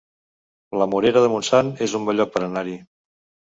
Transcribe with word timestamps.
La 0.83 0.87
Morera 0.93 1.23
de 1.25 1.29
Montsant 1.35 1.71
es 1.89 1.95
un 2.01 2.09
bon 2.11 2.19
lloc 2.23 2.35
per 2.39 2.45
anar-hi 2.49 2.77